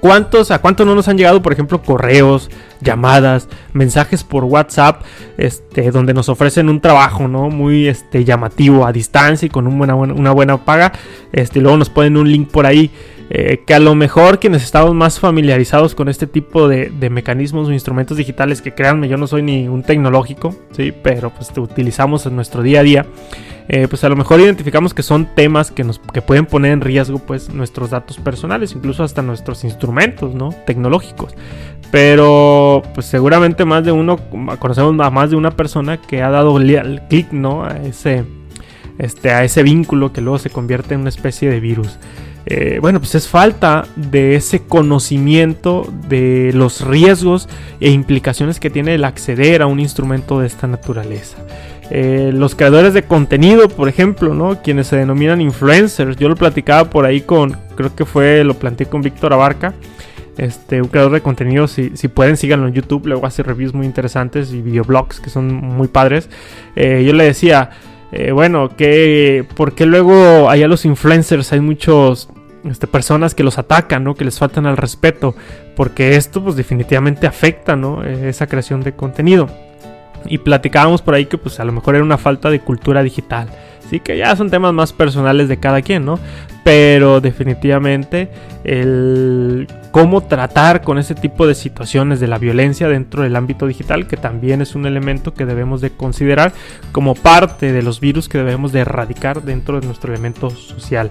¿Cuántos, 0.04 0.50
¿A 0.50 0.60
cuántos 0.60 0.86
no 0.86 0.94
nos 0.94 1.08
han 1.08 1.16
llegado, 1.16 1.40
por 1.40 1.54
ejemplo, 1.54 1.80
correos, 1.80 2.50
llamadas, 2.82 3.48
mensajes 3.72 4.22
por 4.22 4.44
WhatsApp, 4.44 5.00
este, 5.38 5.90
donde 5.92 6.12
nos 6.12 6.28
ofrecen 6.28 6.68
un 6.68 6.82
trabajo, 6.82 7.26
¿no? 7.26 7.48
Muy 7.48 7.88
este, 7.88 8.22
llamativo 8.22 8.84
a 8.84 8.92
distancia 8.92 9.46
y 9.46 9.48
con 9.48 9.66
una 9.66 10.32
buena 10.32 10.62
paga. 10.62 10.92
Este, 11.32 11.62
luego 11.62 11.78
nos 11.78 11.88
ponen 11.88 12.18
un 12.18 12.30
link 12.30 12.50
por 12.50 12.66
ahí. 12.66 12.90
Eh, 13.30 13.62
que 13.66 13.72
a 13.72 13.80
lo 13.80 13.94
mejor 13.94 14.38
quienes 14.38 14.62
estamos 14.62 14.94
más 14.94 15.18
familiarizados 15.18 15.94
con 15.94 16.10
este 16.10 16.26
tipo 16.26 16.68
de, 16.68 16.90
mecanismos 17.08 17.68
o 17.68 17.72
instrumentos 17.72 18.18
digitales, 18.18 18.60
que 18.60 18.74
créanme, 18.74 19.08
yo 19.08 19.16
no 19.16 19.26
soy 19.26 19.40
ni 19.40 19.68
un 19.68 19.82
tecnológico, 19.82 20.54
¿sí? 20.72 20.92
pero 21.02 21.30
pues 21.30 21.50
utilizamos 21.56 22.26
en 22.26 22.36
nuestro 22.36 22.62
día 22.62 22.80
a 22.80 22.82
día. 22.82 23.06
Eh, 23.68 23.88
pues 23.88 24.04
a 24.04 24.10
lo 24.10 24.16
mejor 24.16 24.40
identificamos 24.40 24.92
que 24.92 25.02
son 25.02 25.26
temas 25.34 25.70
que 25.70 25.84
nos 25.84 25.98
que 25.98 26.20
pueden 26.20 26.44
poner 26.44 26.72
en 26.72 26.82
riesgo 26.82 27.18
pues 27.18 27.48
nuestros 27.48 27.90
datos 27.90 28.18
personales, 28.18 28.72
incluso 28.72 29.02
hasta 29.04 29.22
nuestros 29.22 29.64
instrumentos, 29.64 30.34
¿no? 30.34 30.50
tecnológicos. 30.66 31.34
Pero 31.90 32.82
pues 32.94 33.06
seguramente 33.06 33.64
más 33.64 33.84
de 33.84 33.92
uno 33.92 34.18
conocemos 34.58 34.94
a 35.00 35.10
más 35.10 35.30
de 35.30 35.36
una 35.36 35.52
persona 35.52 35.96
que 35.96 36.22
ha 36.22 36.30
dado 36.30 36.56
clic, 37.08 37.32
¿no? 37.32 37.64
a 37.64 37.76
ese 37.78 38.24
este 38.98 39.30
a 39.30 39.44
ese 39.44 39.62
vínculo 39.62 40.12
que 40.12 40.20
luego 40.20 40.38
se 40.38 40.50
convierte 40.50 40.94
en 40.94 41.00
una 41.00 41.08
especie 41.08 41.48
de 41.50 41.60
virus. 41.60 41.98
Eh, 42.46 42.78
bueno, 42.80 43.00
pues 43.00 43.14
es 43.14 43.26
falta 43.26 43.86
de 43.96 44.36
ese 44.36 44.60
conocimiento 44.60 45.90
de 46.08 46.50
los 46.52 46.82
riesgos 46.82 47.48
e 47.80 47.90
implicaciones 47.90 48.60
que 48.60 48.68
tiene 48.68 48.94
el 48.94 49.04
acceder 49.04 49.62
a 49.62 49.66
un 49.66 49.80
instrumento 49.80 50.40
de 50.40 50.46
esta 50.46 50.66
naturaleza. 50.66 51.38
Eh, 51.96 52.32
los 52.34 52.56
creadores 52.56 52.92
de 52.92 53.04
contenido, 53.04 53.68
por 53.68 53.88
ejemplo, 53.88 54.34
¿no? 54.34 54.60
Quienes 54.62 54.88
se 54.88 54.96
denominan 54.96 55.40
influencers. 55.40 56.16
Yo 56.16 56.28
lo 56.28 56.34
platicaba 56.34 56.90
por 56.90 57.06
ahí 57.06 57.20
con, 57.20 57.56
creo 57.76 57.94
que 57.94 58.04
fue, 58.04 58.42
lo 58.42 58.54
planteé 58.54 58.86
con 58.86 59.00
Víctor 59.00 59.32
Abarca. 59.32 59.74
Este, 60.36 60.82
un 60.82 60.88
creador 60.88 61.12
de 61.12 61.20
contenido, 61.20 61.68
si, 61.68 61.90
pueden 62.08 62.36
síganlo 62.36 62.66
en 62.66 62.74
YouTube, 62.74 63.06
luego 63.06 63.24
hace 63.26 63.44
reviews 63.44 63.74
muy 63.74 63.86
interesantes 63.86 64.52
y 64.52 64.60
videoblogs 64.60 65.20
que 65.20 65.30
son 65.30 65.54
muy 65.54 65.86
padres. 65.86 66.28
Eh, 66.74 67.04
yo 67.06 67.12
le 67.12 67.22
decía, 67.22 67.70
eh, 68.10 68.32
bueno, 68.32 68.76
que 68.76 69.46
porque 69.54 69.86
luego 69.86 70.50
allá 70.50 70.66
los 70.66 70.84
influencers 70.84 71.52
hay 71.52 71.60
muchos 71.60 72.28
este, 72.68 72.88
personas 72.88 73.36
que 73.36 73.44
los 73.44 73.56
atacan, 73.56 74.02
¿no? 74.02 74.16
Que 74.16 74.24
les 74.24 74.36
faltan 74.36 74.66
al 74.66 74.76
respeto, 74.76 75.36
porque 75.76 76.16
esto 76.16 76.42
pues 76.42 76.56
definitivamente 76.56 77.28
afecta, 77.28 77.76
¿no? 77.76 78.02
Esa 78.02 78.48
creación 78.48 78.80
de 78.80 78.94
contenido. 78.94 79.48
Y 80.26 80.38
platicábamos 80.38 81.02
por 81.02 81.14
ahí 81.14 81.26
que 81.26 81.38
pues 81.38 81.60
a 81.60 81.64
lo 81.64 81.72
mejor 81.72 81.94
era 81.94 82.04
una 82.04 82.18
falta 82.18 82.50
de 82.50 82.60
cultura 82.60 83.02
digital. 83.02 83.48
Sí 83.90 84.00
que 84.00 84.16
ya 84.16 84.34
son 84.34 84.50
temas 84.50 84.72
más 84.72 84.92
personales 84.92 85.48
de 85.48 85.58
cada 85.58 85.82
quien, 85.82 86.04
¿no? 86.04 86.18
Pero 86.62 87.20
definitivamente 87.20 88.30
el 88.64 89.68
cómo 89.90 90.22
tratar 90.22 90.80
con 90.80 90.98
ese 90.98 91.14
tipo 91.14 91.46
de 91.46 91.54
situaciones 91.54 92.18
de 92.18 92.26
la 92.26 92.38
violencia 92.38 92.88
dentro 92.88 93.22
del 93.22 93.36
ámbito 93.36 93.66
digital, 93.66 94.08
que 94.08 94.16
también 94.16 94.62
es 94.62 94.74
un 94.74 94.86
elemento 94.86 95.34
que 95.34 95.44
debemos 95.44 95.82
de 95.82 95.90
considerar 95.90 96.52
como 96.90 97.14
parte 97.14 97.70
de 97.72 97.82
los 97.82 98.00
virus 98.00 98.28
que 98.28 98.38
debemos 98.38 98.72
de 98.72 98.80
erradicar 98.80 99.42
dentro 99.42 99.78
de 99.78 99.86
nuestro 99.86 100.12
elemento 100.12 100.48
social. 100.48 101.10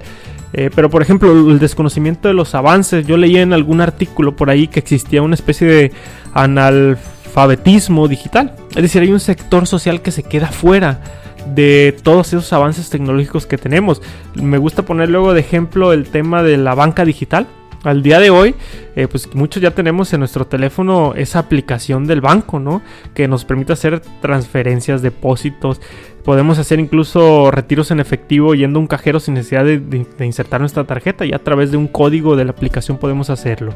Eh, 0.53 0.69
pero 0.75 0.89
por 0.89 1.01
ejemplo, 1.01 1.31
el 1.31 1.59
desconocimiento 1.59 2.27
de 2.27 2.33
los 2.33 2.55
avances, 2.55 3.07
yo 3.07 3.17
leí 3.17 3.37
en 3.37 3.53
algún 3.53 3.81
artículo 3.81 4.35
por 4.35 4.49
ahí 4.49 4.67
que 4.67 4.79
existía 4.79 5.21
una 5.21 5.35
especie 5.35 5.67
de 5.67 5.91
analfabetismo 6.33 7.22
alfabetismo 7.33 8.07
digital. 8.07 8.53
Es 8.75 8.83
decir, 8.83 9.01
hay 9.01 9.11
un 9.11 9.19
sector 9.19 9.65
social 9.65 10.01
que 10.01 10.11
se 10.11 10.21
queda 10.21 10.47
fuera 10.47 11.01
de 11.47 11.97
todos 12.03 12.27
esos 12.27 12.53
avances 12.53 12.91
tecnológicos 12.91 13.47
que 13.47 13.57
tenemos. 13.57 14.03
Me 14.35 14.59
gusta 14.59 14.83
poner 14.83 15.09
luego 15.09 15.33
de 15.33 15.39
ejemplo 15.39 15.93
el 15.93 16.05
tema 16.09 16.43
de 16.43 16.57
la 16.57 16.75
banca 16.75 17.05
digital. 17.05 17.47
Al 17.83 18.01
día 18.01 18.19
de 18.19 18.29
hoy, 18.29 18.55
eh, 18.95 19.07
pues 19.09 19.33
muchos 19.35 19.61
ya 19.61 19.71
tenemos 19.71 20.13
en 20.13 20.19
nuestro 20.19 20.45
teléfono 20.45 21.13
esa 21.17 21.39
aplicación 21.39 22.05
del 22.05 22.21
banco, 22.21 22.59
¿no? 22.59 22.81
Que 23.13 23.27
nos 23.27 23.43
permite 23.43 23.73
hacer 23.73 23.99
transferencias, 24.21 25.01
depósitos. 25.01 25.81
Podemos 26.23 26.59
hacer 26.59 26.79
incluso 26.79 27.51
retiros 27.51 27.91
en 27.91 27.99
efectivo 27.99 28.55
yendo 28.55 28.79
a 28.79 28.81
un 28.81 28.87
cajero 28.87 29.19
sin 29.19 29.33
necesidad 29.33 29.65
de, 29.65 29.79
de 29.79 30.25
insertar 30.25 30.61
nuestra 30.61 30.85
tarjeta. 30.85 31.25
Y 31.25 31.33
a 31.33 31.39
través 31.39 31.71
de 31.71 31.77
un 31.77 31.87
código 31.87 32.37
de 32.37 32.45
la 32.45 32.51
aplicación 32.51 32.97
podemos 32.99 33.29
hacerlo. 33.29 33.75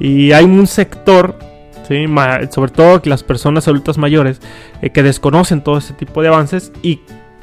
Y 0.00 0.32
hay 0.32 0.44
un 0.44 0.66
sector 0.66 1.36
sobre 2.50 2.72
todo 2.72 3.02
que 3.02 3.10
las 3.10 3.22
personas 3.22 3.68
adultas 3.68 3.98
mayores 3.98 4.40
eh, 4.82 4.90
que 4.90 5.02
desconocen 5.02 5.62
todo 5.62 5.78
este 5.78 5.94
tipo 5.94 6.22
de 6.22 6.28
avances 6.28 6.72
y 6.82 7.00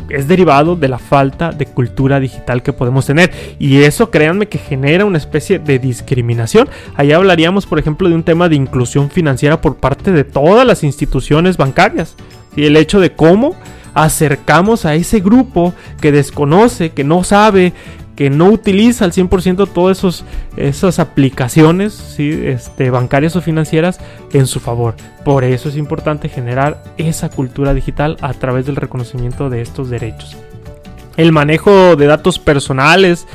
es 0.10 0.28
derivado 0.28 0.76
de 0.76 0.88
la 0.88 1.00
falta 1.00 1.52
de 1.52 1.66
cultura 1.66 2.20
digital 2.20 2.64
que 2.64 2.74
podemos 2.74 3.06
tener. 3.06 3.32
Y 3.60 3.84
eso, 3.84 4.12
créanme, 4.12 4.48
que 4.48 4.58
genera 4.58 5.06
una 5.06 5.18
especie 5.18 5.60
de 5.60 5.80
discriminación. 5.80 6.70
Allá 6.96 7.18
hablaríamos, 7.18 7.66
por 7.66 7.80
ejemplo, 7.80 8.10
de 8.10 8.16
un 8.16 8.24
tema 8.24 8.50
de 8.50 8.56
inclusión 8.56 9.10
financiera 9.10 9.62
por 9.62 9.78
parte 9.78 10.12
de 10.12 10.24
todas 10.24 10.66
las 10.66 10.84
instituciones 10.84 11.58
bancarias. 11.58 12.16
Y 12.56 12.66
el 12.66 12.76
hecho 12.76 13.00
de 13.00 13.14
cómo 13.14 13.56
acercamos 13.94 14.86
a 14.86 14.96
ese 14.96 15.20
grupo 15.20 15.74
que 16.00 16.12
desconoce, 16.12 16.92
que 16.92 17.04
no 17.04 17.24
sabe, 17.24 17.74
que 18.16 18.30
no 18.30 18.50
utiliza 18.50 19.06
al 19.06 19.12
100% 19.12 19.68
todas 19.74 20.24
esas 20.58 21.00
aplicaciones 21.00 21.94
¿sí? 21.94 22.32
este, 22.44 22.90
bancarias 22.90 23.36
o 23.36 23.42
financieras 23.42 24.00
en 24.34 24.48
su 24.48 24.60
favor. 24.60 24.96
Por 25.24 25.44
eso 25.44 25.70
es 25.70 25.78
importante 25.78 26.30
generar 26.30 26.84
esa 26.98 27.30
cultura 27.30 27.74
digital 27.74 28.18
a 28.22 28.34
través 28.34 28.66
del 28.66 28.76
reconocimiento 28.76 29.50
de 29.50 29.62
estos 29.62 29.90
derechos. 29.90 30.38
El 31.18 31.32
manejo 31.32 31.96
de 31.96 32.06
datos 32.06 32.40
personales, 32.40 33.28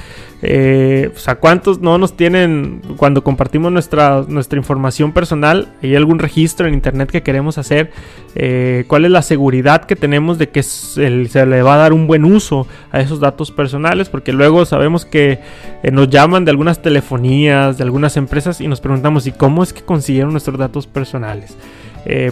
eh, 0.42 1.11
o 1.14 1.18
sea, 1.18 1.37
¿cuántos 1.37 1.80
no 1.80 1.97
nos 1.97 2.16
tienen 2.16 2.83
cuando 2.97 3.25
compartimos 3.25 3.73
nuestra, 3.73 4.25
nuestra 4.28 4.59
información 4.59 5.12
personal? 5.12 5.68
¿Hay 5.83 5.97
algún 5.97 6.18
registro 6.18 6.66
en 6.66 6.75
internet 6.75 7.11
que 7.11 7.23
queremos 7.23 7.56
hacer? 7.59 7.90
Eh, 8.35 8.85
¿Cuál 8.87 9.06
es 9.06 9.11
la 9.11 9.23
seguridad 9.23 9.85
que 9.85 9.97
tenemos 9.97 10.37
de 10.38 10.50
que 10.50 10.62
se, 10.62 11.09
le 11.11 11.62
va 11.62 11.75
a 11.75 11.78
dar 11.78 11.92
un 11.92 12.06
buen 12.06 12.25
uso 12.25 12.66
a 12.92 13.00
esos 13.00 13.21
datos 13.21 13.50
personales? 13.50 14.11
Porque 14.11 14.33
luego 14.33 14.64
sabemos 14.66 15.06
que 15.06 15.40
eh, 15.83 15.90
nos 15.90 16.11
llaman 16.11 16.45
de 16.45 16.50
algunas 16.50 16.83
telefonías, 16.83 17.78
de 17.78 17.85
algunas 17.85 18.16
empresas 18.16 18.61
y 18.61 18.68
nos 18.68 18.80
preguntamos, 18.80 19.26
¿y 19.26 19.33
cómo 19.33 19.62
es 19.62 19.73
que 19.73 19.83
consiguieron 19.83 20.33
nuestros 20.33 20.59
datos 20.59 20.87
personales? 20.87 21.56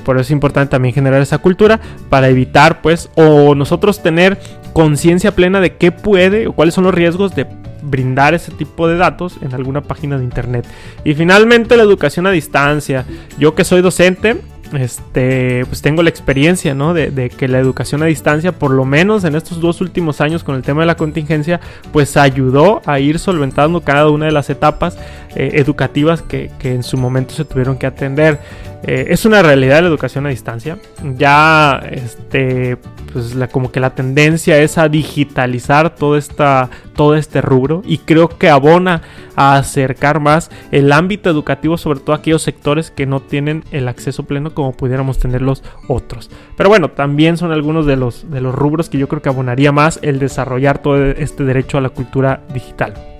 por 0.04 0.14
eso 0.14 0.22
es 0.22 0.30
importante 0.30 0.70
también 0.70 0.94
generar 0.94 1.20
esa 1.20 1.38
cultura 1.38 1.80
para 2.08 2.28
evitar, 2.28 2.80
pues, 2.80 3.10
o 3.16 3.56
nosotros 3.56 4.04
tener 4.04 4.38
conciencia 4.74 5.34
plena 5.34 5.60
de 5.60 5.76
qué 5.76 5.90
puede 5.90 6.46
o 6.46 6.52
cuáles 6.52 6.74
son 6.74 6.84
los 6.84 6.92
riesgos 6.92 7.34
de 7.34 7.46
brindar 7.82 8.34
ese 8.34 8.52
tipo 8.52 8.88
de 8.88 8.96
datos 8.96 9.38
en 9.40 9.54
alguna 9.54 9.80
página 9.80 10.18
de 10.18 10.24
internet. 10.24 10.66
Y 11.04 11.14
finalmente 11.14 11.76
la 11.76 11.84
educación 11.84 12.26
a 12.26 12.30
distancia. 12.30 13.06
Yo 13.38 13.54
que 13.54 13.64
soy 13.64 13.80
docente, 13.80 14.40
este, 14.72 15.64
pues 15.66 15.82
tengo 15.82 16.02
la 16.02 16.10
experiencia, 16.10 16.74
¿no? 16.74 16.94
De, 16.94 17.30
que 17.30 17.46
la 17.46 17.58
educación 17.58 18.02
a 18.02 18.06
distancia, 18.06 18.52
por 18.52 18.72
lo 18.72 18.84
menos 18.84 19.24
en 19.24 19.36
estos 19.36 19.60
dos 19.60 19.80
últimos 19.80 20.20
años 20.20 20.42
con 20.42 20.56
el 20.56 20.62
tema 20.62 20.80
de 20.80 20.86
la 20.86 20.96
contingencia, 20.96 21.60
pues 21.92 22.16
ayudó 22.16 22.82
a 22.86 22.98
ir 22.98 23.18
solventando 23.18 23.82
cada 23.82 24.08
una 24.10 24.26
de 24.26 24.32
las 24.32 24.50
etapas 24.50 24.98
eh, 25.36 25.52
educativas 25.54 26.22
que, 26.22 26.50
en 26.62 26.82
su 26.82 26.96
momento 26.96 27.34
se 27.34 27.44
tuvieron 27.44 27.78
que 27.78 27.86
atender. 27.86 28.40
Eh, 28.82 29.06
es 29.10 29.24
una 29.24 29.42
realidad 29.42 29.82
la 29.82 29.88
educación 29.88 30.26
a 30.26 30.30
distancia. 30.30 30.78
Ya, 31.16 31.80
este, 31.90 32.76
pues 33.14 33.32
como 33.52 33.70
que 33.70 33.78
la 33.78 33.94
tendencia 33.94 34.58
es 34.58 34.76
a 34.76 34.88
digitalizar 34.88 35.94
todo, 35.94 36.16
esta, 36.16 36.68
todo 36.96 37.14
este 37.14 37.40
rubro 37.40 37.80
y 37.86 37.98
creo 37.98 38.28
que 38.28 38.50
abona 38.50 39.02
a 39.36 39.54
acercar 39.54 40.18
más 40.18 40.50
el 40.72 40.90
ámbito 40.90 41.30
educativo, 41.30 41.78
sobre 41.78 42.00
todo 42.00 42.16
aquellos 42.16 42.42
sectores 42.42 42.90
que 42.90 43.06
no 43.06 43.20
tienen 43.20 43.62
el 43.70 43.86
acceso 43.86 44.24
pleno 44.24 44.52
como 44.52 44.72
pudiéramos 44.72 45.20
tener 45.20 45.42
los 45.42 45.62
otros. 45.86 46.28
Pero 46.56 46.68
bueno, 46.68 46.90
también 46.90 47.36
son 47.36 47.52
algunos 47.52 47.86
de 47.86 47.94
los, 47.94 48.28
de 48.32 48.40
los 48.40 48.52
rubros 48.52 48.90
que 48.90 48.98
yo 48.98 49.08
creo 49.08 49.22
que 49.22 49.28
abonaría 49.28 49.70
más 49.70 50.00
el 50.02 50.18
desarrollar 50.18 50.78
todo 50.78 51.04
este 51.04 51.44
derecho 51.44 51.78
a 51.78 51.82
la 51.82 51.90
cultura 51.90 52.42
digital. 52.52 53.13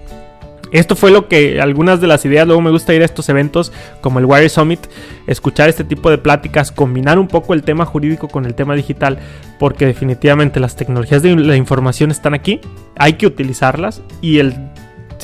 Esto 0.75 0.97
fue 0.97 1.13
lo 1.13 1.29
que 1.29 1.61
algunas 1.61 2.01
de 2.01 2.09
las 2.09 2.25
ideas, 2.25 2.49
luego 2.49 2.61
me 2.61 2.73
gusta 2.73 2.93
ir 2.93 3.03
a 3.03 3.05
estos 3.05 3.29
eventos 3.29 3.73
como 4.01 4.19
el 4.19 4.25
Wire 4.25 4.49
Summit, 4.49 4.81
escuchar 5.29 5.69
este 5.69 5.85
tipo 5.85 6.11
de 6.11 6.19
pláticas, 6.19 6.73
combinar 6.73 7.17
un 7.21 7.29
poco 7.29 7.55
el 7.55 7.63
tema 7.63 7.85
jurídico 7.85 8.27
con 8.27 8.45
el 8.45 8.57
tema 8.57 8.75
digital, 8.75 9.21
porque 9.61 9.87
definitivamente 9.87 10.59
las 10.59 10.75
tecnologías 10.75 11.23
de 11.23 11.37
la 11.37 11.55
información 11.55 12.11
están 12.11 12.35
aquí, 12.35 12.61
hay 12.97 13.13
que 13.13 13.29
utilizarlas 13.29 14.03
y 14.21 14.41
el 14.41 14.74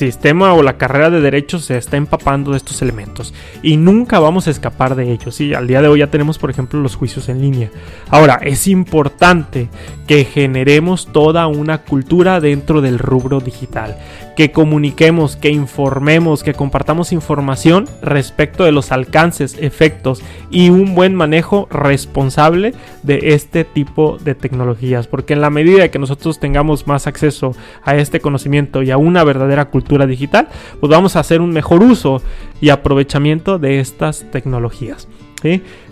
sistema 0.05 0.53
o 0.53 0.63
la 0.63 0.77
carrera 0.77 1.11
de 1.11 1.21
derecho 1.21 1.59
se 1.59 1.77
está 1.77 1.95
empapando 1.95 2.51
de 2.51 2.57
estos 2.57 2.81
elementos 2.81 3.35
y 3.61 3.77
nunca 3.77 4.17
vamos 4.17 4.47
a 4.47 4.51
escapar 4.51 4.95
de 4.95 5.11
ellos. 5.11 5.35
¿sí? 5.35 5.53
Al 5.53 5.67
día 5.67 5.81
de 5.83 5.87
hoy 5.87 5.99
ya 5.99 6.07
tenemos, 6.07 6.39
por 6.39 6.49
ejemplo, 6.49 6.79
los 6.79 6.95
juicios 6.95 7.29
en 7.29 7.39
línea. 7.39 7.69
Ahora, 8.09 8.39
es 8.41 8.67
importante 8.67 9.69
que 10.07 10.25
generemos 10.25 11.07
toda 11.13 11.45
una 11.45 11.83
cultura 11.83 12.39
dentro 12.39 12.81
del 12.81 12.97
rubro 12.97 13.39
digital, 13.41 13.95
que 14.35 14.51
comuniquemos, 14.51 15.35
que 15.35 15.49
informemos, 15.49 16.41
que 16.41 16.53
compartamos 16.53 17.11
información 17.11 17.87
respecto 18.01 18.63
de 18.63 18.71
los 18.71 18.91
alcances, 18.91 19.55
efectos 19.59 20.23
y 20.49 20.69
un 20.69 20.95
buen 20.95 21.13
manejo 21.13 21.67
responsable 21.69 22.73
de 23.03 23.33
este 23.33 23.63
tipo 23.65 24.17
de 24.17 24.33
tecnologías, 24.33 25.05
porque 25.05 25.33
en 25.33 25.41
la 25.41 25.51
medida 25.51 25.91
que 25.91 25.99
nosotros 25.99 26.39
tengamos 26.39 26.87
más 26.87 27.05
acceso 27.05 27.55
a 27.83 27.95
este 27.95 28.19
conocimiento 28.19 28.81
y 28.81 28.91
a 28.91 28.97
una 28.97 29.23
verdadera 29.23 29.65
cultura 29.65 29.90
digital, 29.99 30.47
pues 30.79 30.89
vamos 30.89 31.15
a 31.15 31.19
hacer 31.19 31.41
un 31.41 31.51
mejor 31.51 31.83
uso 31.83 32.21
y 32.59 32.69
aprovechamiento 32.69 33.59
de 33.59 33.79
estas 33.79 34.25
tecnologías. 34.31 35.07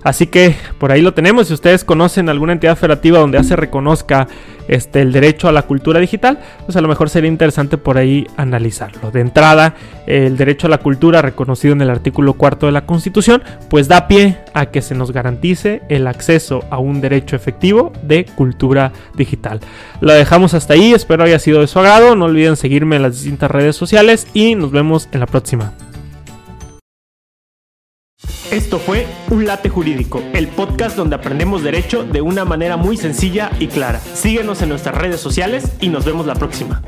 Así 0.04 0.28
que 0.28 0.56
por 0.78 0.92
ahí 0.92 1.02
lo 1.02 1.14
tenemos. 1.14 1.48
Si 1.48 1.54
ustedes 1.54 1.84
conocen 1.84 2.30
alguna 2.30 2.54
entidad 2.54 2.78
federativa 2.78 3.20
donde 3.20 3.38
ya 3.38 3.44
se 3.44 3.56
reconozca 3.56 4.28
este, 4.68 5.02
el 5.02 5.12
derecho 5.12 5.48
a 5.48 5.52
la 5.52 5.64
cultura 5.64 6.00
digital, 6.00 6.40
pues 6.66 6.78
a 6.78 6.82
lo 6.82 6.88
mejor 6.88 7.10
sería 7.10 7.28
interesante 7.28 7.78
por 7.78 7.98
ahí 7.98 8.28
analizarlo. 8.38 9.12
De 9.12 9.20
entrada, 9.20 9.76
el 10.06 10.38
derecho 10.38 10.68
a 10.68 10.70
la 10.70 10.78
cultura 10.78 11.22
reconocido 11.22 11.74
en 11.74 11.82
el 11.82 11.90
artículo 11.90 12.34
cuarto 12.34 12.68
de 12.68 12.72
la 12.72 12.86
Constitución, 12.86 13.44
pues 13.70 13.88
da 13.88 14.08
pie 14.08 14.38
a 14.54 14.68
que 14.68 14.82
se 14.82 14.96
nos 14.96 15.12
garantice 15.12 15.82
el 15.90 16.08
acceso 16.08 16.64
a 16.70 16.78
un 16.78 17.02
derecho 17.02 17.36
efectivo 17.36 17.92
de 18.04 18.26
cultura 18.26 18.94
digital. 19.16 19.60
Lo 20.02 20.14
dejamos 20.14 20.54
hasta 20.54 20.76
ahí, 20.76 20.94
espero 20.94 21.24
haya 21.24 21.40
sido 21.40 21.62
de 21.62 21.68
su 21.68 21.80
agrado. 21.80 22.16
No 22.16 22.26
olviden 22.26 22.56
seguirme 22.56 22.98
en 22.98 23.02
las 23.02 23.16
distintas 23.16 23.52
redes 23.52 23.76
sociales 23.76 24.28
y 24.34 24.56
nos 24.56 24.72
vemos 24.72 25.10
en 25.12 25.20
la 25.20 25.26
próxima. 25.26 25.74
Esto 28.52 28.80
fue 28.80 29.06
Un 29.30 29.46
Late 29.46 29.70
Jurídico, 29.70 30.24
el 30.34 30.48
podcast 30.48 30.98
donde 30.98 31.16
aprendemos 31.16 31.62
derecho 31.62 32.04
de 32.04 32.22
una 32.22 32.46
manera 32.46 32.78
muy 32.78 32.98
sencilla 32.98 33.52
y 33.60 33.68
clara. 33.68 34.00
Síguenos 34.00 34.64
en 34.64 34.70
nuestras 34.70 34.98
redes 34.98 35.22
sociales 35.22 35.74
y 35.80 35.90
nos 35.90 36.04
vemos 36.04 36.26
la 36.26 36.34
próxima. 36.34 36.82